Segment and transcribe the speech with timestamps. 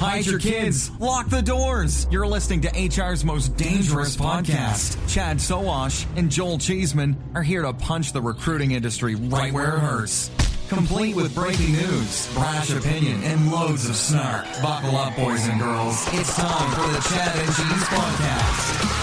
[0.00, 2.06] hide your kids, lock the doors.
[2.10, 4.96] You're listening to HR's most dangerous podcast.
[5.12, 9.80] Chad Sowash and Joel Cheeseman are here to punch the recruiting industry right where it
[9.80, 10.30] hurts.
[10.70, 14.46] Complete with breaking news, brash opinion, and loads of snark.
[14.62, 16.06] Buckle up, boys and girls.
[16.12, 18.96] It's time for the Chad and Cheese Podcast.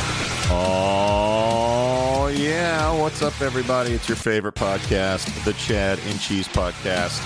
[0.49, 2.99] Oh, yeah.
[2.99, 3.91] What's up, everybody?
[3.91, 7.21] It's your favorite podcast, the Chad and Cheese Podcast.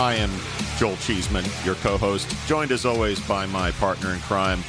[0.00, 0.30] I am
[0.78, 4.62] Joel Cheeseman, your co host, joined as always by my partner in crime,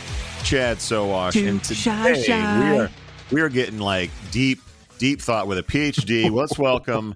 [0.44, 1.34] Chad Sowash.
[1.34, 2.72] Too and today shy.
[2.72, 2.90] we are
[3.32, 4.60] we are getting like deep,
[4.98, 6.32] deep thought with a PhD.
[6.32, 7.14] Let's welcome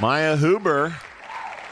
[0.00, 0.96] Maya Huber,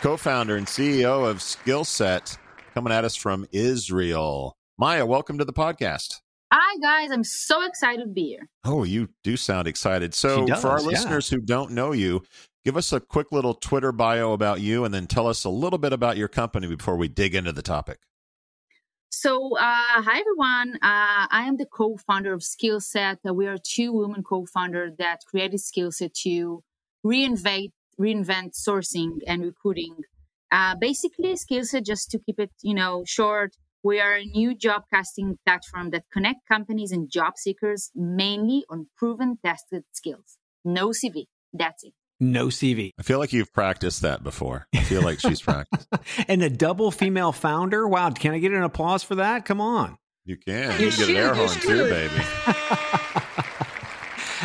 [0.03, 2.37] co-founder and CEO of Skillset,
[2.75, 4.55] coming at us from Israel.
[4.77, 6.17] Maya, welcome to the podcast.
[6.53, 8.47] Hi guys, I'm so excited to be here.
[8.65, 10.13] Oh, you do sound excited.
[10.13, 10.87] So, She for our yeah.
[10.87, 12.23] listeners who don't know you,
[12.65, 15.79] give us a quick little Twitter bio about you and then tell us a little
[15.79, 18.01] bit about your company before we dig into the topic.
[19.13, 20.77] So, uh, hi everyone.
[20.77, 23.19] Uh, I am the co-founder of Skillset.
[23.29, 26.63] Uh, we are two women co-founders that created Skillset to
[27.05, 29.97] reinvent reinvent sourcing and recruiting.
[30.51, 34.85] Uh, basically, Skillset, just to keep it, you know, short, we are a new job
[34.93, 40.39] casting platform that connect companies and job seekers mainly on proven, tested skills.
[40.65, 41.27] No CV.
[41.53, 41.93] That's it.
[42.21, 42.91] No CV.
[42.99, 44.67] I feel like you've practiced that before.
[44.75, 45.89] I feel like she's practiced.
[46.29, 47.89] and a double female founder.
[47.89, 48.11] Wow.
[48.11, 49.47] Can I get an applause for that?
[49.47, 49.97] Come on.
[50.27, 50.79] You can.
[50.79, 51.91] You You, can get an air you horn too, should.
[51.91, 52.25] Baby.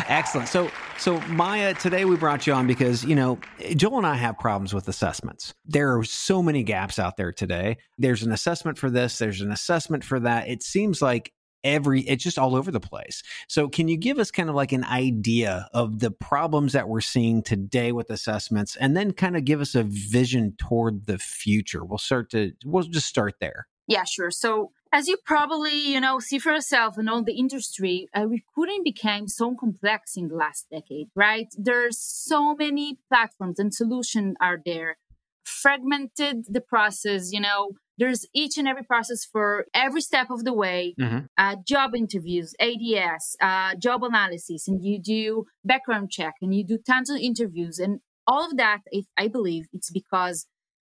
[0.08, 0.48] Excellent.
[0.48, 3.38] So, so Maya, today we brought you on because you know
[3.76, 5.54] Joel and I have problems with assessments.
[5.64, 7.78] There are so many gaps out there today.
[7.98, 9.18] There's an assessment for this.
[9.18, 10.48] There's an assessment for that.
[10.48, 11.32] It seems like
[11.66, 13.22] every it's just all over the place.
[13.48, 17.00] So, can you give us kind of like an idea of the problems that we're
[17.00, 21.84] seeing today with assessments, and then kind of give us a vision toward the future?
[21.84, 23.66] We'll start to we'll just start there.
[23.88, 24.30] Yeah, sure.
[24.30, 28.82] So as you probably, you know, see for yourself and all the industry, uh, recruiting
[28.82, 31.48] became so complex in the last decade, right?
[31.56, 34.96] There's so many platforms and solutions are there.
[35.44, 40.52] Fragmented the process, you know, there's each and every process for every step of the
[40.52, 40.94] way.
[40.98, 41.28] Mhm.
[41.36, 46.78] Uh, job interviews, ADS, uh, job analysis, and you do background check and you do
[46.78, 47.78] tons of interviews.
[47.78, 50.46] And all of that, I, I believe it's because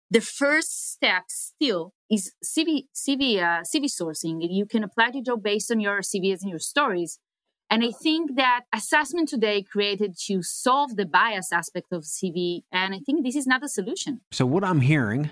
[0.10, 4.38] the first step still is CV, CV, uh, CV sourcing.
[4.42, 7.20] You can apply to job based on your CVs and your stories.
[7.70, 12.62] And I think that assessment today created to solve the bias aspect of CV.
[12.72, 14.22] And I think this is not a solution.
[14.32, 15.32] So what I'm hearing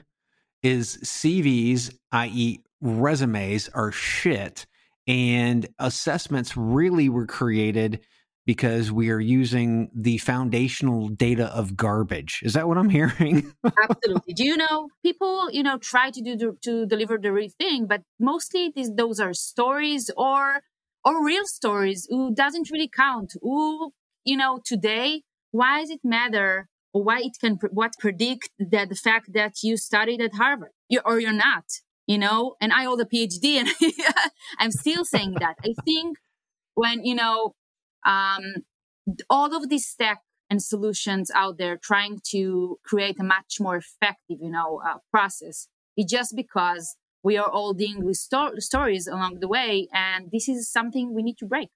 [0.66, 4.66] is CVs, i.e., resumes, are shit,
[5.08, 8.02] and assessments really were created
[8.48, 12.42] because we are using the foundational data of garbage.
[12.44, 13.54] Is that what I'm hearing?
[13.90, 14.34] Absolutely.
[14.34, 18.02] Do you know people, you know, try to do to deliver the real thing, but
[18.20, 20.62] mostly these, those are stories or
[21.04, 23.34] or real stories who doesn't really count.
[23.42, 23.94] Who,
[24.24, 25.22] you know, today,
[25.52, 26.68] why does it matter
[27.03, 31.19] why it can what predict that the fact that you studied at Harvard you, or
[31.19, 31.66] you're not,
[32.07, 32.56] you know?
[32.61, 33.69] And I hold a PhD and
[34.59, 35.56] I'm still saying that.
[35.63, 36.17] I think
[36.73, 37.53] when, you know,
[38.06, 38.44] um,
[39.29, 40.19] all of these tech
[40.50, 45.67] and solutions out there trying to create a much more effective, you know, uh, process.
[45.97, 50.47] It's just because we are all dealing with sto- stories along the way, and this
[50.47, 51.69] is something we need to break.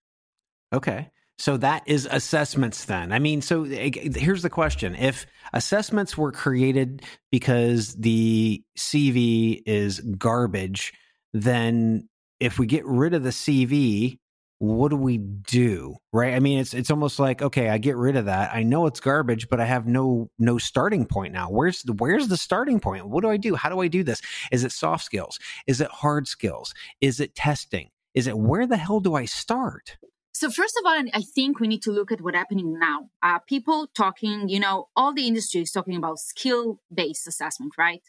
[0.71, 1.09] okay.
[1.39, 3.13] So that is assessments then.
[3.13, 4.93] I mean, so eh, here's the question.
[4.93, 7.01] If assessments were created
[7.31, 10.93] because the CV is garbage,
[11.33, 12.09] then
[12.41, 14.19] if we get rid of the CV,
[14.57, 15.95] what do we do?
[16.11, 16.33] Right?
[16.33, 18.53] I mean, it's it's almost like, okay, I get rid of that.
[18.53, 21.49] I know it's garbage, but I have no no starting point now.
[21.49, 23.07] Where's the where's the starting point?
[23.07, 23.55] What do I do?
[23.55, 24.21] How do I do this?
[24.51, 25.39] Is it soft skills?
[25.67, 26.73] Is it hard skills?
[26.99, 27.91] Is it testing?
[28.13, 29.97] Is it where the hell do I start?
[30.31, 33.09] So first of all, I think we need to look at what's happening now.
[33.21, 38.03] Uh, people talking, you know, all the industry is talking about skill-based assessment, right?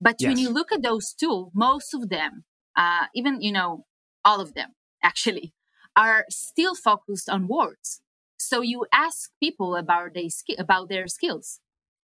[0.00, 2.44] But when you look at those two, most of them,
[2.76, 3.86] uh, even you know,
[4.24, 4.70] all of them
[5.02, 5.54] actually,
[5.94, 8.00] are still focused on words.
[8.38, 10.28] So you ask people about their
[10.58, 11.60] about their skills.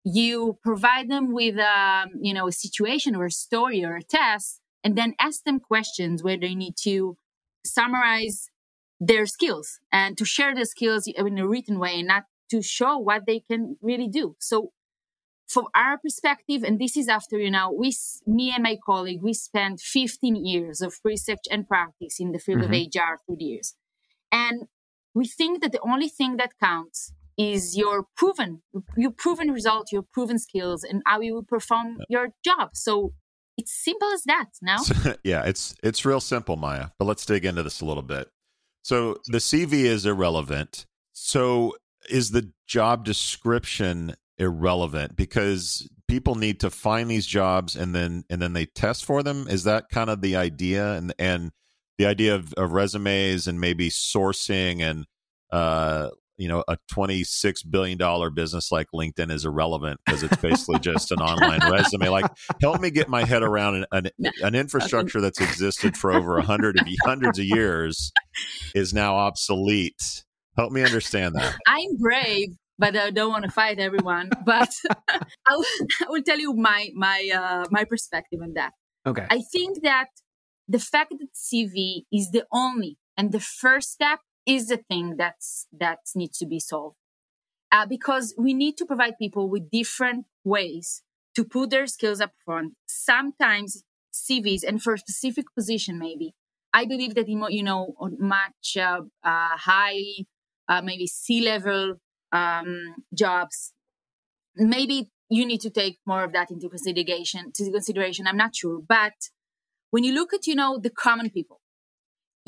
[0.04, 4.60] You provide them with, um, you know, a situation or a story or a test,
[4.84, 7.16] and then ask them questions where they need to
[7.66, 8.48] summarize
[9.00, 12.98] their skills and to share their skills in a written way and not to show
[12.98, 14.36] what they can really do.
[14.38, 14.72] So
[15.48, 17.92] from our perspective, and this is after, you know, we,
[18.26, 22.62] me and my colleague, we spent 15 years of research and practice in the field
[22.62, 22.98] of mm-hmm.
[22.98, 23.74] HR through the years.
[24.30, 24.64] And
[25.14, 28.62] we think that the only thing that counts is your proven,
[28.96, 32.70] your proven result, your proven skills and how you will perform your job.
[32.74, 33.14] So
[33.56, 34.50] It's simple as that.
[34.62, 34.78] Now,
[35.24, 36.86] yeah, it's it's real simple, Maya.
[36.98, 38.30] But let's dig into this a little bit.
[38.82, 40.86] So the CV is irrelevant.
[41.12, 41.74] So
[42.08, 48.40] is the job description irrelevant because people need to find these jobs and then and
[48.40, 49.46] then they test for them?
[49.48, 51.50] Is that kind of the idea and and
[51.98, 55.06] the idea of, of resumes and maybe sourcing and
[55.52, 56.08] uh
[56.40, 61.12] you know a 26 billion dollar business like linkedin is irrelevant because it's basically just
[61.12, 62.08] an online resume.
[62.08, 62.30] Like
[62.62, 66.42] help me get my head around an, an, an infrastructure that's existed for over a
[66.42, 68.10] hundred of hundreds of years
[68.74, 70.24] is now obsolete.
[70.56, 71.56] Help me understand that.
[71.66, 72.48] I'm brave
[72.78, 74.72] but i don't want to fight everyone but
[75.46, 75.64] I, will,
[76.02, 78.72] I will tell you my my uh, my perspective on that.
[79.06, 79.26] Okay.
[79.30, 80.08] I think that
[80.66, 84.20] the fact that cv is the only and the first step
[84.54, 86.96] is the thing that's that needs to be solved.
[87.72, 91.02] Uh, because we need to provide people with different ways
[91.36, 96.34] to put their skills up front sometimes cvs and for a specific position maybe.
[96.72, 99.02] I believe that you know much uh,
[99.32, 100.02] uh, high
[100.68, 102.00] uh, maybe c level
[102.32, 103.72] um, jobs
[104.56, 108.26] maybe you need to take more of that into consideration to consideration.
[108.26, 108.80] I'm not sure.
[108.86, 109.14] But
[109.90, 111.59] when you look at you know the common people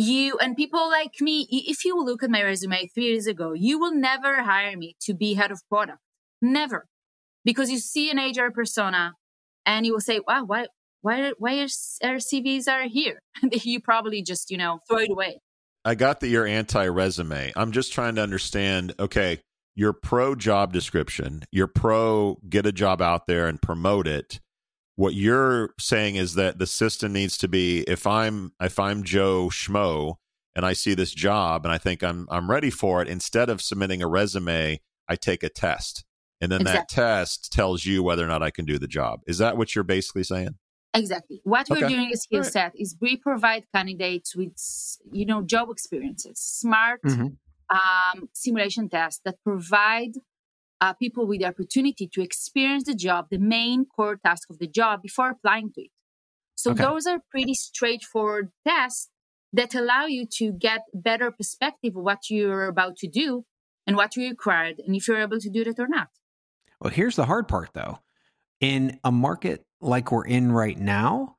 [0.02, 3.78] you and people like me, if you look at my resume three years ago, you
[3.78, 5.99] will never hire me to be head of product.
[6.40, 6.87] Never.
[7.44, 9.14] Because you see an HR persona
[9.66, 10.66] and you will say, wow, why,
[11.00, 11.69] why, why are
[12.04, 13.20] our CVs are here?
[13.52, 15.40] you probably just, you know, throw it away.
[15.84, 17.52] I got that you're anti resume.
[17.56, 19.40] I'm just trying to understand, okay,
[19.75, 24.40] you're pro job description, you're pro get a job out there and promote it
[25.02, 29.49] what you're saying is that the system needs to be if i'm if i'm joe
[29.49, 30.14] schmo
[30.54, 33.60] and i see this job and i think i'm i'm ready for it instead of
[33.60, 34.78] submitting a resume
[35.08, 36.04] i take a test
[36.40, 36.78] and then exactly.
[36.78, 39.75] that test tells you whether or not i can do the job is that what
[39.75, 40.54] you're basically saying
[40.94, 41.82] exactly what okay.
[41.82, 42.52] we're doing a skill right.
[42.52, 44.52] set is we provide candidates with
[45.10, 47.26] you know job experiences smart mm-hmm.
[47.76, 50.12] um, simulation tests that provide
[50.82, 54.67] uh, people with the opportunity to experience the job, the main core task of the
[54.67, 55.90] job before applying to it.
[56.56, 56.82] So okay.
[56.82, 59.08] those are pretty straightforward tests
[59.52, 63.44] that allow you to get better perspective of what you're about to do
[63.87, 66.08] and what you required and if you're able to do that or not.
[66.81, 68.00] Well, here's the hard part though.
[68.58, 71.37] In a market like we're in right now,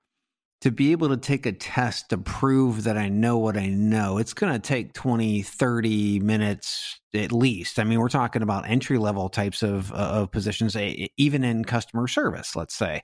[0.64, 4.18] to be able to take a test to prove that I know what I know,
[4.18, 7.80] it's going to take 20, 30 minutes at least.
[7.80, 10.78] I mean, we're talking about entry level types of, uh, of positions,
[11.18, 13.02] even in customer service, let's say.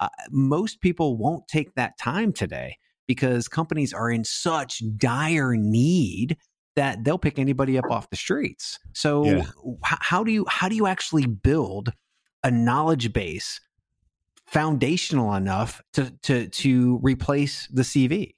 [0.00, 6.38] Uh, most people won't take that time today because companies are in such dire need
[6.74, 8.78] that they'll pick anybody up off the streets.
[8.94, 9.44] So yeah.
[9.82, 11.92] how do you how do you actually build
[12.42, 13.60] a knowledge base
[14.54, 18.34] foundational enough to to to replace the CV?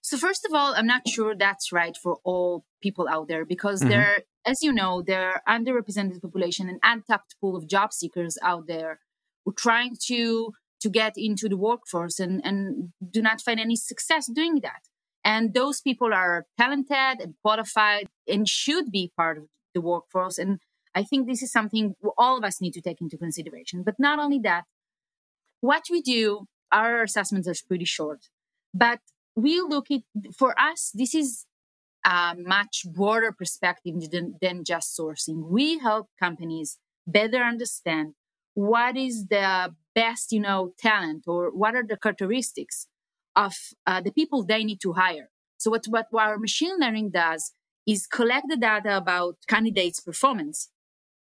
[0.00, 3.80] So first of all, I'm not sure that's right for all people out there because
[3.80, 3.90] mm-hmm.
[3.90, 4.12] there,
[4.46, 9.00] as you know, there are underrepresented population and untapped pool of job seekers out there
[9.44, 10.52] who are trying to
[10.82, 14.82] to get into the workforce and, and do not find any success doing that.
[15.22, 19.44] And those people are talented and qualified and should be part of
[19.74, 20.38] the workforce.
[20.38, 20.60] And
[20.94, 23.82] I think this is something all of us need to take into consideration.
[23.82, 24.64] But not only that,
[25.60, 28.28] what we do, our assessments are pretty short,
[28.72, 29.00] but
[29.36, 30.02] we look at,
[30.36, 31.46] for us, this is
[32.04, 35.48] a much broader perspective than, than just sourcing.
[35.48, 38.14] We help companies better understand
[38.54, 42.86] what is the best, you know, talent or what are the characteristics
[43.36, 43.54] of
[43.86, 45.30] uh, the people they need to hire.
[45.58, 47.52] So what, what our machine learning does
[47.86, 50.70] is collect the data about candidates' performance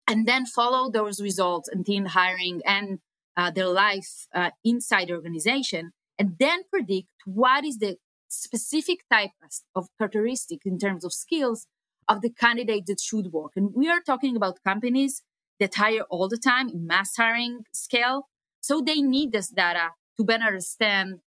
[0.08, 3.00] and then follow those results until hiring and
[3.38, 9.32] uh, their life uh, inside the organization and then predict what is the specific type
[9.76, 11.68] of characteristic in terms of skills
[12.08, 13.52] of the candidate that should work.
[13.56, 15.24] And we are talking about companies
[15.60, 18.28] that hire all the time in mass hiring scale.
[18.62, 21.20] So they need this data to better understand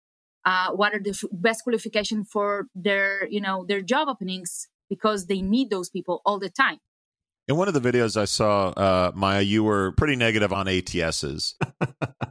[0.45, 5.27] uh, what are the f- best qualification for their, you know, their job openings because
[5.27, 6.79] they need those people all the time.
[7.49, 11.55] In one of the videos I saw, uh, Maya, you were pretty negative on ATSs.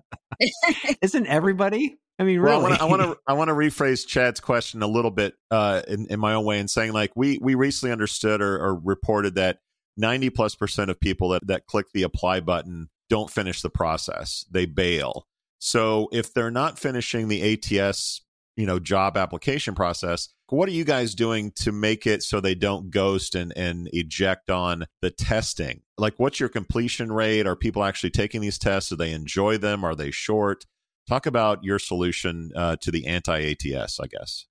[1.02, 1.98] Isn't everybody?
[2.20, 2.64] I mean, really.
[2.64, 6.06] Well, I want to I want to rephrase Chad's question a little bit uh, in,
[6.12, 9.60] in my own way and saying like we we recently understood or, or reported that
[9.98, 14.46] ninety plus percent of people that that click the apply button don't finish the process;
[14.52, 15.26] they bail.
[15.60, 18.22] So if they're not finishing the ATS,
[18.56, 22.56] you know, job application process, what are you guys doing to make it so they
[22.56, 25.82] don't ghost and, and eject on the testing?
[25.98, 27.46] Like, what's your completion rate?
[27.46, 28.90] Are people actually taking these tests?
[28.90, 29.84] Do they enjoy them?
[29.84, 30.66] Are they short?
[31.08, 34.46] Talk about your solution uh, to the anti ATS, I guess.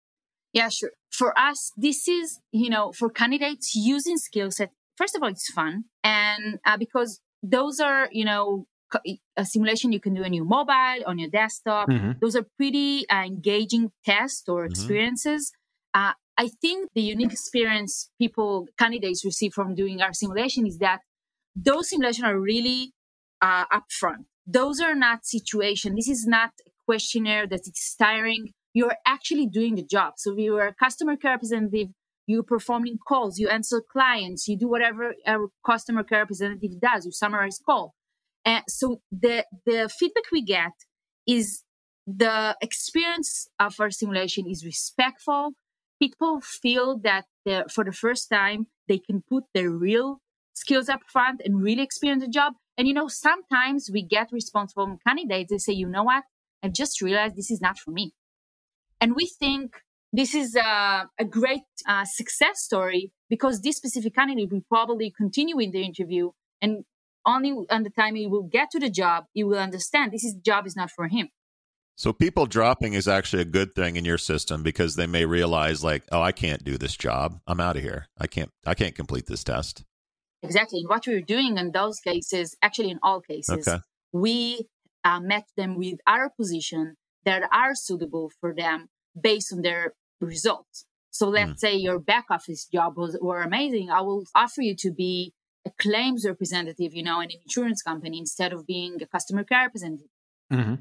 [0.52, 0.92] Yeah, sure.
[1.10, 5.50] For us, this is, you know, for candidates using skill set, first of all, it's
[5.50, 5.84] fun.
[6.02, 8.66] And uh, because those are, you know,
[9.36, 11.88] a simulation you can do on your mobile, on your desktop.
[11.88, 12.12] Mm-hmm.
[12.20, 14.70] Those are pretty uh, engaging tests or mm-hmm.
[14.70, 15.50] experiences.
[15.50, 15.65] Mm-hmm.
[15.96, 21.00] Uh, I think the unique experience people, candidates receive from doing our simulation is that
[21.56, 22.92] those simulations are really
[23.40, 24.26] uh, upfront.
[24.46, 25.94] Those are not situation.
[25.94, 28.52] This is not a questionnaire that is tiring.
[28.74, 30.14] You're actually doing the job.
[30.18, 31.88] So if you're a customer care representative,
[32.26, 37.12] you're performing calls, you answer clients, you do whatever a customer care representative does, you
[37.12, 37.94] summarize call.
[38.44, 40.72] And so the, the feedback we get
[41.26, 41.62] is
[42.06, 45.52] the experience of our simulation is respectful.
[46.00, 47.24] People feel that
[47.70, 50.20] for the first time, they can put their real
[50.52, 52.54] skills up front and really experience the job.
[52.78, 55.50] And you know, sometimes we get response from candidates.
[55.50, 56.24] They say, you know what?
[56.62, 58.12] I've just realized this is not for me.
[59.00, 64.50] And we think this is a, a great uh, success story because this specific candidate
[64.50, 66.30] will probably continue in the interview
[66.62, 66.84] and
[67.26, 70.34] only on the time he will get to the job, he will understand this is,
[70.34, 71.28] job is not for him.
[71.96, 75.82] So people dropping is actually a good thing in your system because they may realize
[75.82, 77.40] like, oh, I can't do this job.
[77.46, 78.08] I'm out of here.
[78.18, 79.82] I can't I can't complete this test.
[80.42, 80.80] Exactly.
[80.80, 83.78] And what we're doing in those cases, actually in all cases, okay.
[84.12, 84.66] we
[85.04, 88.88] uh, met them with our position that are suitable for them
[89.18, 90.84] based on their results.
[91.10, 91.58] So let's mm.
[91.58, 93.88] say your back office job was were amazing.
[93.90, 95.32] I will offer you to be
[95.64, 99.64] a claims representative, you know, in an insurance company instead of being a customer care
[99.64, 100.08] representative.
[100.52, 100.74] Mm-hmm.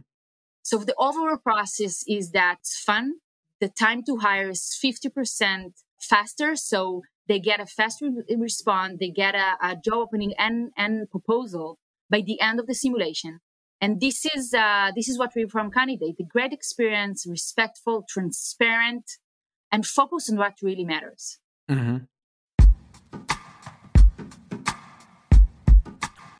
[0.65, 3.13] So the overall process is that fun.
[3.61, 6.55] The time to hire is 50% faster.
[6.55, 8.97] So they get a faster response.
[8.99, 11.77] They get a, a job opening and, and proposal
[12.09, 13.41] by the end of the simulation.
[13.79, 19.05] And this is, uh, this is what we from candidate, the great experience, respectful, transparent,
[19.71, 21.37] and focus on what really matters.
[21.69, 22.05] Mm-hmm.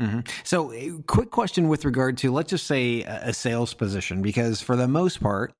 [0.00, 0.20] Mm-hmm.
[0.44, 4.86] So, quick question with regard to let's just say a sales position, because for the
[4.86, 5.52] most part,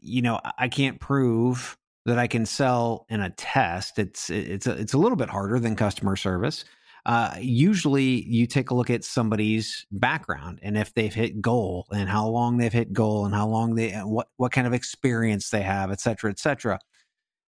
[0.00, 3.98] you know, I can't prove that I can sell in a test.
[3.98, 6.64] It's it's a, it's a little bit harder than customer service.
[7.06, 12.10] Uh, usually, you take a look at somebody's background and if they've hit goal and
[12.10, 15.62] how long they've hit goal and how long they what what kind of experience they
[15.62, 16.78] have, et cetera, et cetera.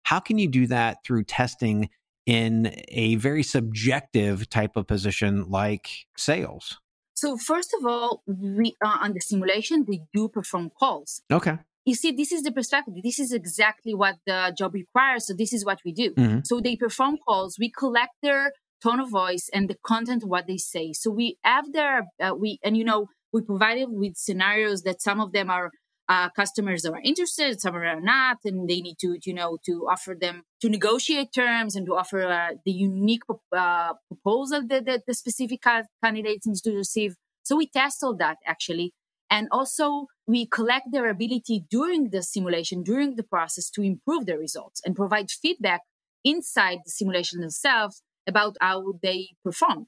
[0.05, 1.91] How can you do that through testing
[2.27, 6.79] in a very subjective type of position like sales?
[7.15, 11.23] So first of all, we uh, on the simulation they do perform calls.
[11.31, 11.59] Okay.
[11.85, 12.95] You see, this is the perspective.
[13.03, 15.27] This is exactly what the job requires.
[15.27, 16.15] So this is what we do.
[16.15, 16.41] Mm-hmm.
[16.45, 17.59] So they perform calls.
[17.59, 18.53] We collect their
[18.83, 20.93] tone of voice and the content of what they say.
[20.93, 25.21] So we have their uh, we and you know we provided with scenarios that some
[25.21, 25.71] of them are
[26.13, 30.15] uh, customers are interested, some are not, and they need to, you know, to offer
[30.25, 33.23] them to negotiate terms and to offer uh, the unique
[33.57, 35.61] uh, proposal that, that, the specific
[36.05, 37.17] candidates need to receive.
[37.45, 38.93] So we test all that actually,
[39.31, 44.39] and also we collect their ability during the simulation, during the process, to improve their
[44.39, 45.81] results and provide feedback
[46.25, 49.87] inside the simulation themselves about how they performed.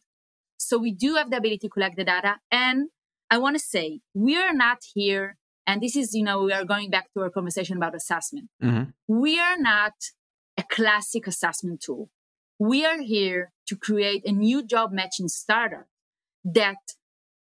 [0.57, 2.89] So we do have the ability to collect the data, and
[3.31, 6.65] I want to say we are not here and this is, you know, we are
[6.65, 8.49] going back to our conversation about assessment.
[8.63, 8.91] Mm-hmm.
[9.09, 9.95] We are not
[10.59, 12.11] a classic assessment tool.
[12.59, 15.87] We are here to create a new job matching startup
[16.45, 16.77] that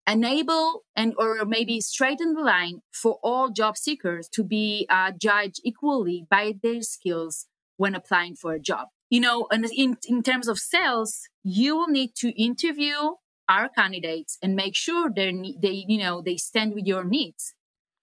[0.06, 5.60] enable and or maybe straighten the line for all job seekers to be uh, judged
[5.64, 7.46] equally by their skills
[7.76, 8.88] when applying for a job.
[9.10, 13.14] You know, and in, in terms of sales, you will need to interview
[13.48, 17.54] our candidates and make sure they they you know they stand with your needs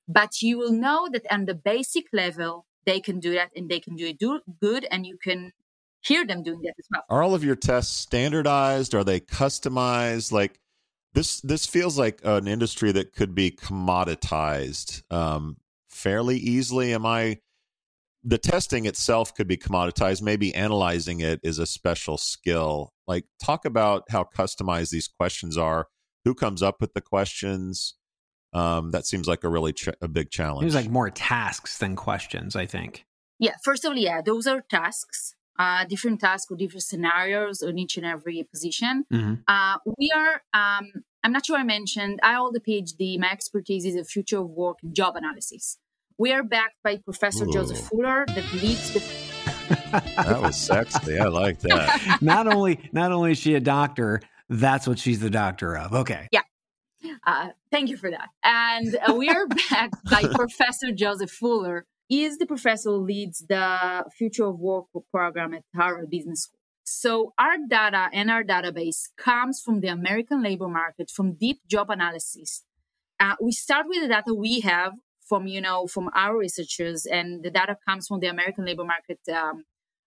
[0.07, 3.79] but you will know that on the basic level, they can do that and they
[3.79, 5.51] can do it do good and you can
[6.01, 7.03] hear them doing that as well.
[7.09, 8.93] Are all of your tests standardized?
[8.93, 10.31] Are they customized?
[10.31, 10.59] Like
[11.13, 15.57] this this feels like an industry that could be commoditized um,
[15.89, 16.93] fairly easily.
[16.93, 17.39] Am I
[18.27, 20.21] the testing itself could be commoditized.
[20.21, 22.91] Maybe analyzing it is a special skill.
[23.07, 25.87] Like, talk about how customized these questions are.
[26.25, 27.93] Who comes up with the questions?
[28.55, 30.63] Um, that seems like a really ch- a big challenge.
[30.63, 32.55] Seems like more tasks than questions.
[32.55, 33.05] I think.
[33.39, 33.55] Yeah.
[33.63, 35.35] First of all, yeah, those are tasks.
[35.57, 39.05] uh, different tasks or different scenarios on each and every position.
[39.11, 39.33] Mm-hmm.
[39.47, 40.91] Uh, we are, um,
[41.23, 43.17] I'm not sure I mentioned, I hold a PhD.
[43.17, 45.77] My expertise is the future of work and job analysis.
[46.17, 47.53] We are backed by Professor Ooh.
[47.53, 49.01] Joseph Fuller that leads the.
[50.17, 51.17] That was sexy.
[51.19, 52.17] I like that.
[52.21, 55.93] not only not only is she a doctor, that's what she's the doctor of.
[55.93, 56.27] Okay.
[57.25, 58.29] Uh, thank you for that.
[58.43, 61.85] And uh, we are backed by Professor Joseph Fuller.
[62.07, 66.59] He is the professor who leads the Future of Work program at Harvard Business School.
[66.83, 71.89] So our data and our database comes from the American labor market, from deep job
[71.89, 72.63] analysis.
[73.19, 74.93] Uh, we start with the data we have
[75.27, 79.19] from, you know, from our researchers, and the data comes from the American labor market
[79.33, 79.63] um,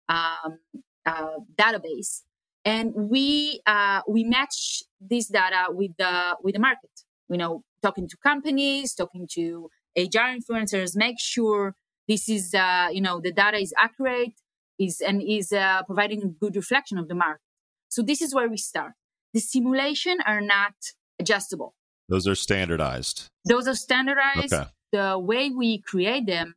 [0.08, 0.58] um,
[1.04, 2.22] uh, database
[2.64, 6.90] and we uh, we match this data with the with the market.
[7.28, 11.74] You know, talking to companies, talking to HR influencers, make sure
[12.06, 14.34] this is uh, you know the data is accurate,
[14.78, 17.42] is and is uh, providing a good reflection of the market.
[17.88, 18.92] So this is where we start.
[19.34, 20.74] The simulation are not
[21.18, 21.74] adjustable;
[22.08, 23.26] Those are standardized.
[23.44, 24.52] those are standardized.
[24.54, 24.68] Okay.
[24.90, 26.54] The way we create them,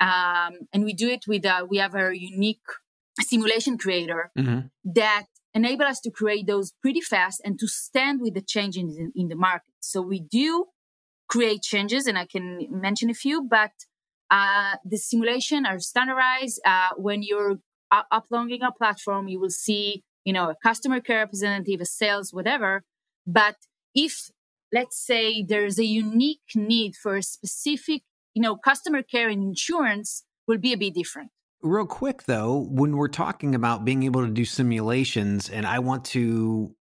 [0.00, 2.66] um, and we do it with uh, we have a unique
[3.20, 4.60] simulation creator Mm-hmm.
[4.94, 9.12] that enable us to create those pretty fast and to stand with the changes in,
[9.14, 9.72] in the market.
[9.90, 10.66] So we do
[11.28, 13.72] create changes, and I can mention a few, but
[14.30, 16.60] uh, the simulation are standardized.
[16.64, 17.58] Uh, when you're
[17.90, 22.84] uploading a platform, you will see, you know, a customer care representative, a sales, whatever.
[23.26, 23.56] But
[23.94, 24.30] if,
[24.72, 28.02] let's say, there's a unique need for a specific,
[28.34, 31.30] you know, customer care and insurance will be a bit different.
[31.60, 36.04] Real quick though, when we're talking about being able to do simulations and I want
[36.06, 36.74] to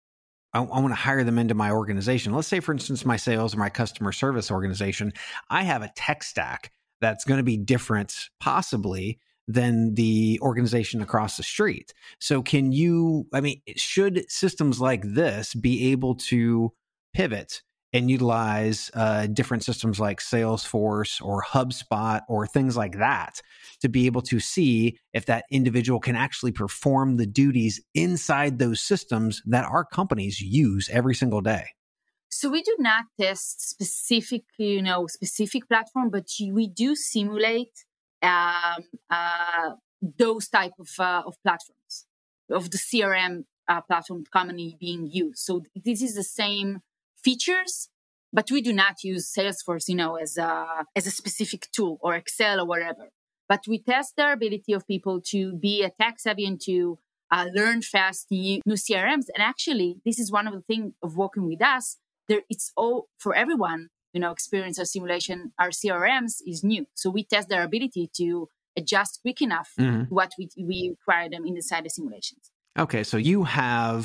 [0.56, 2.32] I, I want to hire them into my organization.
[2.32, 5.12] Let's say for instance my sales or my customer service organization,
[5.50, 11.36] I have a tech stack that's going to be different possibly than the organization across
[11.36, 11.92] the street.
[12.18, 16.72] So can you I mean should systems like this be able to
[17.14, 23.40] pivot and utilize uh, different systems like Salesforce or HubSpot or things like that
[23.80, 28.82] to be able to see if that individual can actually perform the duties inside those
[28.82, 31.66] systems that our companies use every single day.
[32.28, 37.84] So we do not test specific, you know, specific platform, but we do simulate
[38.22, 39.70] um, uh,
[40.02, 42.06] those type of uh, of platforms
[42.50, 45.38] of the CRM uh, platform commonly being used.
[45.38, 46.80] So this is the same
[47.26, 47.74] features,
[48.38, 50.50] but we do not use Salesforce, you know, as a
[50.98, 53.04] as a specific tool or Excel or whatever.
[53.52, 56.76] But we test the ability of people to be a tech savvy and to
[57.34, 59.26] uh, learn fast new, new CRMs.
[59.34, 61.84] And actually, this is one of the things of working with us.
[62.28, 63.82] There, it's all for everyone.
[64.14, 65.38] You know, experience or simulation.
[65.62, 68.26] Our CRMs is new, so we test their ability to
[68.80, 70.02] adjust quick enough Mhm.
[70.18, 72.44] what we we require them inside the simulations.
[72.84, 74.00] Okay, so you have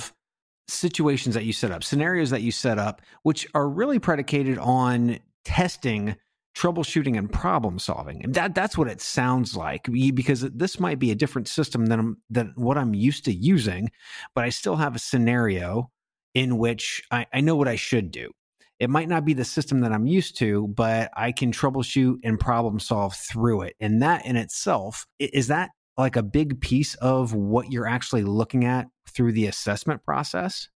[0.67, 5.19] situations that you set up, scenarios that you set up, which are really predicated on
[5.45, 6.15] testing,
[6.55, 8.23] troubleshooting, and problem solving.
[8.23, 9.89] And that that's what it sounds like.
[10.13, 13.89] Because this might be a different system than than what I'm used to using,
[14.35, 15.91] but I still have a scenario
[16.33, 18.31] in which I, I know what I should do.
[18.79, 22.39] It might not be the system that I'm used to, but I can troubleshoot and
[22.39, 23.75] problem solve through it.
[23.79, 25.69] And that in itself is that
[26.01, 30.69] like a big piece of what you're actually looking at through the assessment process?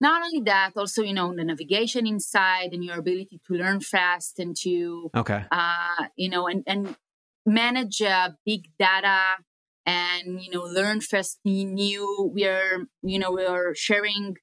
[0.00, 4.38] Not only that, also you know the navigation inside and your ability to learn fast
[4.38, 5.44] and to Okay.
[5.50, 6.96] uh, you know, and, and
[7.46, 9.36] manage uh, big data
[9.84, 12.30] and, you know, learn fast new.
[12.34, 14.36] We are, you know, we are sharing.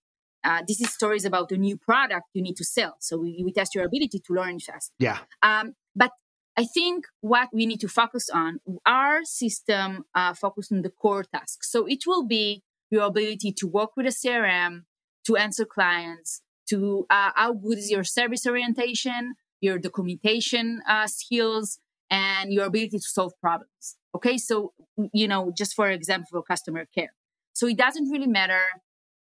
[0.44, 2.96] Uh, this is stories about a new product you need to sell.
[3.00, 4.94] So we, we test your ability to learn fast.
[4.98, 5.20] Yeah.
[5.44, 6.12] Um, but
[6.60, 11.24] I think what we need to focus on, our system uh, focus on the core
[11.24, 11.72] tasks.
[11.72, 14.84] So it will be your ability to work with a CRM,
[15.26, 21.80] to answer clients, to uh, how good is your service orientation, your documentation uh, skills,
[22.10, 23.96] and your ability to solve problems.
[24.14, 24.74] Okay, so
[25.14, 27.14] you know, just for example, customer care.
[27.54, 28.64] So it doesn't really matter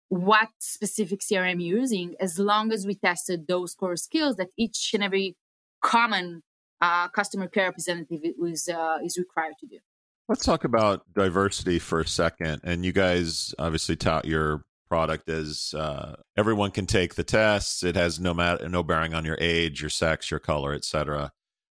[0.08, 4.92] what specific CRM you're using, as long as we tested those core skills that each
[4.94, 5.36] and every
[5.82, 6.44] common
[6.82, 9.80] uh, customer care representative is uh, is required to do.
[10.28, 12.62] Let's talk about diversity for a second.
[12.64, 17.84] And you guys obviously tout your product as uh, everyone can take the tests.
[17.84, 21.32] It has no matter no bearing on your age, your sex, your color, etc.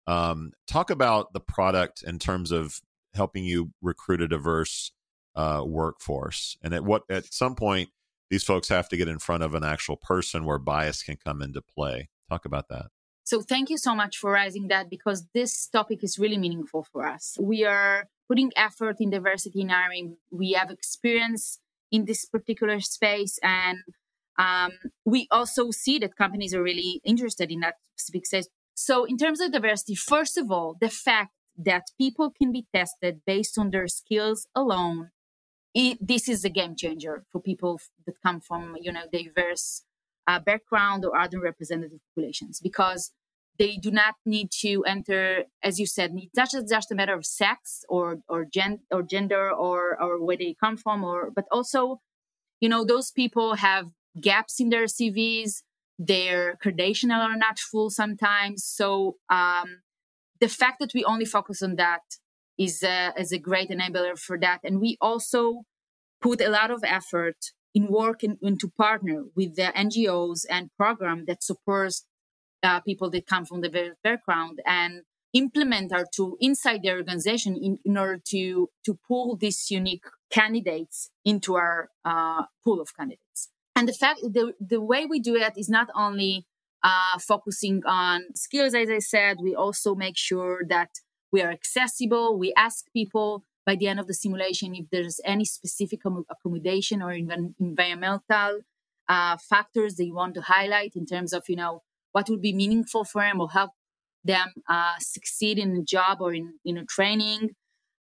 [0.07, 2.81] Um, talk about the product in terms of
[3.15, 4.93] helping you recruit a diverse
[5.35, 6.57] uh, workforce.
[6.63, 7.91] And at what at some point
[8.31, 11.43] these folks have to get in front of an actual person where bias can come
[11.43, 12.09] into play.
[12.29, 12.87] Talk about that.
[13.27, 17.05] So thank you so much for raising that because this topic is really meaningful for
[17.05, 17.37] us.
[17.41, 20.19] We are putting effort in diversity in hiring.
[20.31, 21.59] We have experience
[21.91, 23.79] in this particular space, and
[24.39, 24.71] um,
[25.05, 28.49] we also see that companies are really interested in that specific space.
[28.75, 33.23] So, in terms of diversity, first of all, the fact that people can be tested
[33.27, 35.11] based on their skills alone,
[35.75, 39.83] it, this is a game changer for people that come from you know diverse
[40.27, 43.13] uh, background or other representative populations because
[43.59, 47.25] they do not need to enter, as you said, it's not just, a matter of
[47.25, 52.01] sex or or, gen, or gender or or where they come from, or but also,
[52.61, 53.87] you know, those people have
[54.21, 55.63] gaps in their CVs.
[55.99, 58.63] Their credentials are not full sometimes.
[58.65, 59.81] So um,
[60.41, 62.03] the fact that we only focus on that
[62.59, 65.63] is a, is a great enabler for that, and we also
[66.21, 67.37] put a lot of effort
[67.77, 72.07] in work and to partner with the NGOs and program that supports
[72.63, 75.03] uh, people that come from the various background and
[75.35, 81.11] implement our tool inside the organization in, in order to to pull these unique candidates
[81.25, 83.51] into our uh, pool of candidates.
[83.77, 86.47] And the fact the the way we do it is not only
[86.83, 90.91] uh, focusing on skills, as I said, we also make sure that
[91.31, 92.39] we are accessible.
[92.39, 96.01] We ask people by the end of the simulation if there's any specific
[96.31, 98.61] accommodation or even environmental
[99.09, 102.55] uh, factors that you want to highlight in terms of you know what would be
[102.55, 103.73] meaningful for them or help
[104.25, 107.51] them uh, succeed in a job or in, in a training.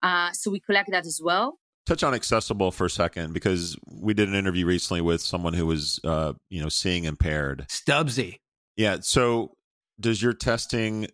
[0.02, 1.58] Uh, so we collect that as well.
[1.84, 5.66] Touch on accessible for a second because we did an interview recently with someone who
[5.66, 7.66] was, uh, you know, seeing impaired.
[7.68, 8.38] Stubbsy.
[8.76, 8.98] Yeah.
[9.00, 9.54] So
[9.98, 11.08] does your testing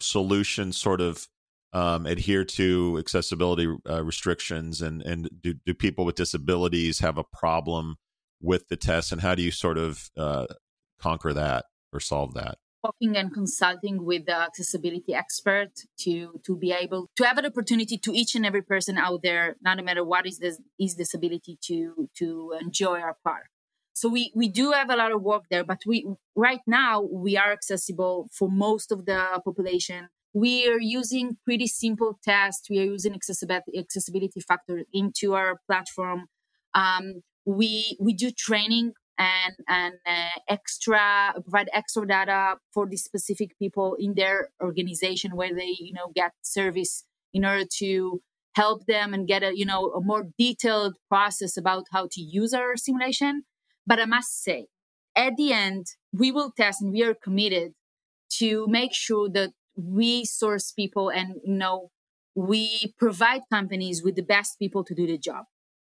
[0.00, 1.26] solution sort of
[1.74, 7.24] um, adhere to accessibility uh, restrictions and and do, do people with disabilities have a
[7.24, 7.96] problem
[8.40, 10.46] with the test and how do you sort of uh,
[11.00, 12.58] conquer that or solve that?
[12.84, 17.98] Talking and consulting with the accessibility expert to to be able to have an opportunity
[17.98, 22.08] to each and every person out there, not matter what is this is disability, to
[22.18, 23.46] to enjoy our park.
[23.94, 26.06] So we we do have a lot of work there, but we
[26.36, 30.08] right now we are accessible for most of the population.
[30.34, 32.68] We are using pretty simple tests.
[32.68, 36.26] We are using accessibility factor into our platform.
[36.74, 43.56] Um, we we do training and and uh, extra provide extra data for the specific
[43.58, 48.20] people in their organization where they you know get service in order to
[48.56, 52.52] help them and get a you know a more detailed process about how to use
[52.52, 53.42] our simulation
[53.86, 54.66] but i must say
[55.16, 57.72] at the end we will test and we are committed
[58.30, 61.90] to make sure that we source people and you know
[62.34, 65.44] we provide companies with the best people to do the job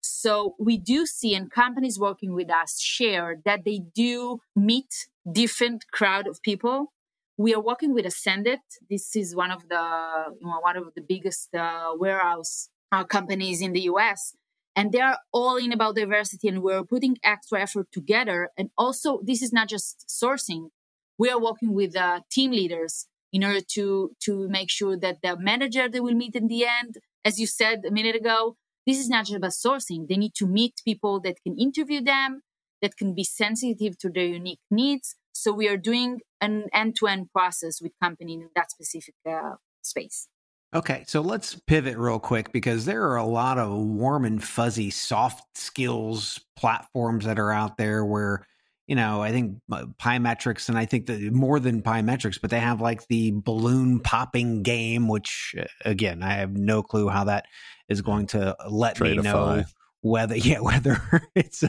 [0.01, 5.85] so we do see, and companies working with us share that they do meet different
[5.91, 6.91] crowd of people.
[7.37, 8.59] We are working with Ascendit.
[8.89, 13.61] This is one of the you know, one of the biggest uh, warehouse uh, companies
[13.61, 14.35] in the U.S.
[14.75, 18.49] And they are all in about diversity, and we're putting extra effort together.
[18.57, 20.69] And also, this is not just sourcing.
[21.17, 25.37] We are working with uh, team leaders in order to to make sure that the
[25.37, 29.09] manager they will meet in the end, as you said a minute ago, this is
[29.09, 30.07] not just about sourcing.
[30.07, 32.41] They need to meet people that can interview them,
[32.81, 35.15] that can be sensitive to their unique needs.
[35.33, 40.27] So we are doing an end-to-end process with company in that specific uh, space.
[40.73, 44.89] Okay, so let's pivot real quick because there are a lot of warm and fuzzy
[44.89, 48.45] soft skills platforms that are out there where
[48.91, 52.59] you know, I think uh, Pymetrics, and I think that more than Pymetrics, but they
[52.59, 57.45] have like the balloon popping game, which uh, again, I have no clue how that
[57.87, 59.63] is going to let me know
[60.01, 60.99] whether yeah whether
[61.35, 61.63] it's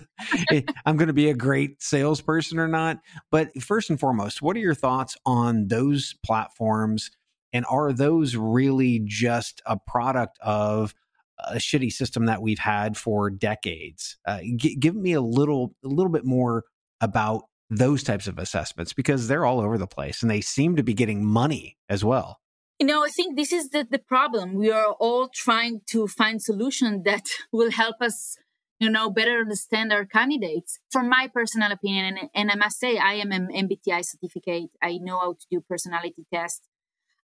[0.50, 2.98] it, i'm going to be a great salesperson or not.
[3.30, 7.12] But first and foremost what are your thoughts on those platforms
[7.52, 10.92] and are those really just a product of
[11.38, 14.16] a shitty system that we've had for decades?
[14.26, 16.64] Uh, g- give me a little a little bit more
[17.02, 20.82] about those types of assessments because they're all over the place and they seem to
[20.82, 22.38] be getting money as well.
[22.78, 24.54] You know, I think this is the, the problem.
[24.54, 28.36] We are all trying to find solutions that will help us,
[28.80, 30.78] you know, better understand our candidates.
[30.90, 34.70] From my personal opinion, and, and I must say, I am an MBTI certificate.
[34.82, 36.66] I know how to do personality tests.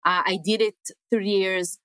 [0.05, 0.77] Uh, I did it
[1.11, 1.79] three years.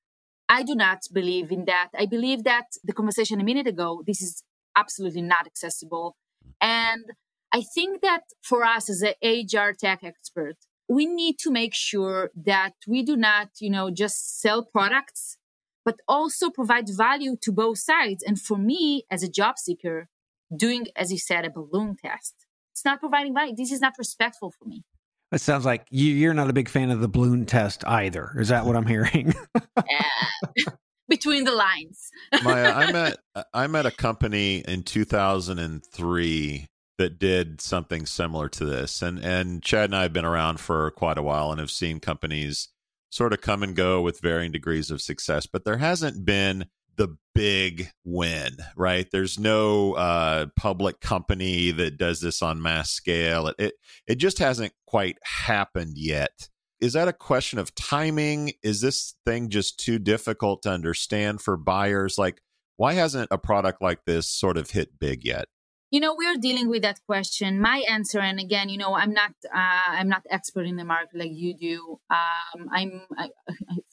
[0.49, 1.89] I do not believe in that.
[1.99, 4.45] I believe that the conversation a minute ago, this is
[4.77, 6.17] absolutely not accessible.
[6.61, 7.05] And
[7.53, 10.57] I think that for us as an HR tech expert,
[10.89, 15.37] we need to make sure that we do not, you know, just sell products,
[15.85, 18.23] but also provide value to both sides.
[18.23, 20.09] And for me, as a job seeker,
[20.55, 22.35] doing, as you said, a balloon test,
[22.73, 23.55] it's not providing value.
[23.55, 24.85] This is not respectful for me.
[25.31, 28.33] It sounds like you, are not a big fan of the balloon test either.
[28.39, 29.35] Is that what I'm hearing?
[29.77, 30.65] yeah.
[31.09, 32.11] between the lines.
[32.43, 33.17] Maya, I met
[33.55, 36.67] I met a company in 2003
[37.03, 40.93] that did something similar to this, and and Chad and I have been around for
[40.93, 42.69] quite a while and have seen companies
[43.11, 47.17] sort of come and go with varying degrees of success, but there hasn't been the
[47.35, 49.09] big win, right?
[49.11, 53.49] There's no uh, public company that does this on mass scale.
[53.49, 53.75] It, it
[54.07, 56.49] it just hasn't quite happened yet.
[56.81, 58.53] Is that a question of timing?
[58.63, 62.17] Is this thing just too difficult to understand for buyers?
[62.17, 62.41] Like,
[62.77, 65.49] why hasn't a product like this sort of hit big yet?
[65.93, 67.61] You know we're dealing with that question.
[67.61, 71.15] My answer and again you know i'm not uh, i'm not expert in the market
[71.15, 72.01] like you do.
[72.11, 73.29] Um, i'm I,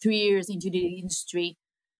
[0.02, 1.58] three years into the industry.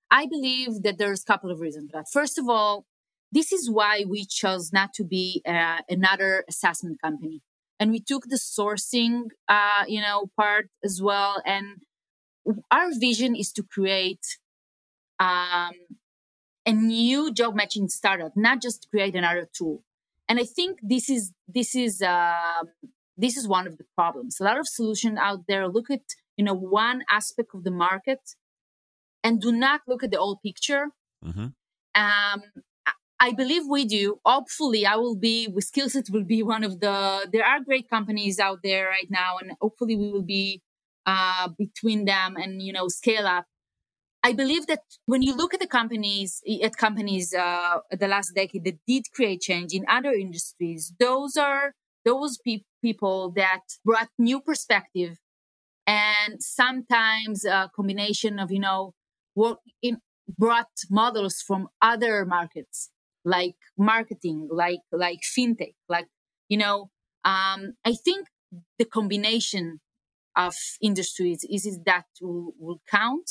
[0.10, 2.08] I believe that there's a couple of reasons for that.
[2.12, 2.86] First of all
[3.32, 7.42] this is why we chose not to be uh, another assessment company.
[7.80, 11.44] And we took the sourcing uh, you know part as well.
[11.46, 11.82] And
[12.72, 14.26] our vision is to create
[15.20, 15.74] um,
[16.66, 19.84] a new job matching startup, not just create another tool
[20.30, 22.64] and i think this is this is uh,
[23.18, 26.06] this is one of the problems a lot of solutions out there look at
[26.38, 28.22] you know one aspect of the market
[29.24, 30.86] and do not look at the whole picture
[31.26, 31.48] mm-hmm.
[31.96, 32.42] um,
[33.22, 34.20] I believe we do.
[34.26, 37.28] Hopefully, I will be with Skillset will be one of the.
[37.32, 40.62] There are great companies out there right now, and hopefully, we will be
[41.06, 43.46] uh, between them and you know scale up.
[44.22, 48.66] I believe that when you look at the companies, at companies uh, the last decade
[48.66, 54.42] that did create change in other industries, those are those pe- people that brought new
[54.42, 55.20] perspective
[55.88, 58.94] and sometimes a combination of you know
[59.82, 59.98] in
[60.38, 62.90] brought models from other markets
[63.26, 66.08] like marketing, like like fintech, like
[66.48, 66.90] you know.
[67.26, 68.28] Um, I think
[68.78, 69.82] the combination
[70.36, 73.30] of industries is, is that will, will count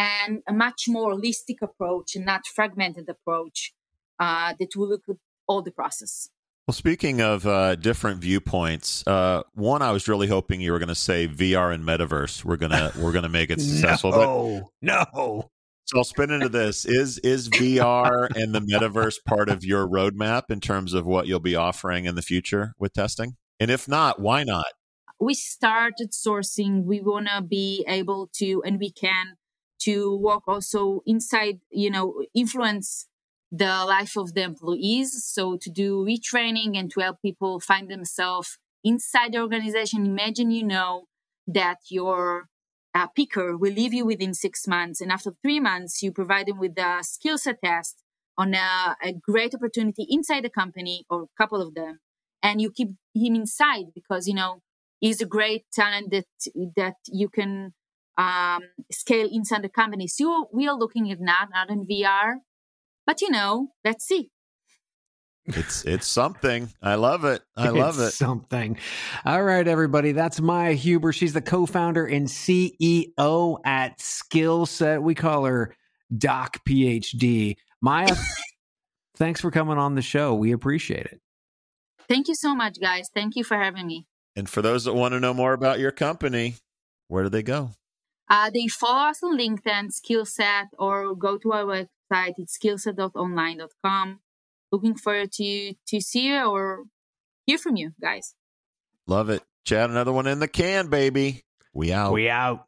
[0.00, 3.72] and a much more holistic approach and not fragmented approach
[4.18, 6.30] uh, that will look at all the process.
[6.66, 10.88] Well, speaking of uh, different viewpoints, uh, one I was really hoping you were going
[10.88, 12.44] to say VR and metaverse.
[12.44, 14.12] We're gonna we're gonna make it successful.
[14.12, 15.50] no, but, no.
[15.86, 20.44] So I'll spin into this: is is VR and the metaverse part of your roadmap
[20.48, 23.36] in terms of what you'll be offering in the future with testing?
[23.58, 24.66] And if not, why not?
[25.20, 26.84] We started sourcing.
[26.84, 29.34] We want to be able to, and we can
[29.80, 33.06] to work also inside, you know, influence
[33.52, 35.24] the life of the employees.
[35.24, 40.06] So to do retraining and to help people find themselves inside the organization.
[40.06, 41.04] Imagine you know
[41.46, 42.48] that your
[42.94, 46.58] uh, picker will leave you within six months, and after three months, you provide them
[46.58, 48.02] with a skill set test
[48.36, 52.00] on a, a great opportunity inside the company or a couple of them,
[52.42, 54.60] and you keep him inside because you know
[54.98, 56.26] he's a great talent that
[56.76, 57.74] that you can
[58.20, 60.06] um, scale inside the company.
[60.06, 62.34] So we are looking at that, not in VR,
[63.06, 64.30] but you know, let's see.
[65.46, 66.68] It's it's something.
[66.82, 67.42] I love it.
[67.56, 68.12] I love it's it.
[68.12, 68.76] Something.
[69.24, 70.12] All right, everybody.
[70.12, 71.12] That's Maya Huber.
[71.12, 75.02] She's the co-founder and CEO at Skillset.
[75.02, 75.74] We call her
[76.16, 77.56] Doc PhD.
[77.80, 78.14] Maya,
[79.16, 80.34] thanks for coming on the show.
[80.34, 81.20] We appreciate it.
[82.06, 83.08] Thank you so much, guys.
[83.12, 84.06] Thank you for having me.
[84.36, 86.56] And for those that want to know more about your company,
[87.08, 87.70] where do they go?
[88.30, 92.34] Uh, they follow us on LinkedIn, Skillset, or go to our website.
[92.38, 94.20] It's skillset.online.com.
[94.70, 96.84] Looking forward to to see you or
[97.44, 98.34] hear from you guys.
[99.08, 99.42] Love it.
[99.64, 101.42] Chad, another one in the can, baby.
[101.74, 102.12] We out.
[102.12, 102.66] We out.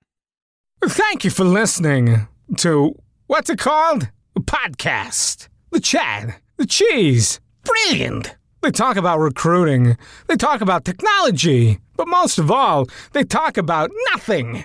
[0.85, 2.97] Thank you for listening to
[3.29, 4.11] what's it called?
[4.35, 5.49] A podcast.
[5.71, 6.35] The Chad.
[6.57, 7.41] The Cheese.
[7.63, 8.35] Brilliant.
[8.63, 9.97] They talk about recruiting.
[10.27, 11.79] They talk about technology.
[11.97, 14.65] But most of all, they talk about nothing.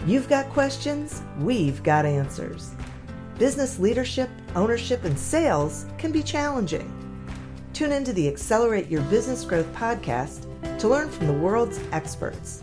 [0.06, 2.74] You've got questions, we've got answers.
[3.38, 6.90] Business leadership, ownership, and sales can be challenging.
[7.72, 10.46] Tune into the Accelerate Your Business Growth podcast
[10.78, 12.62] to learn from the world's experts.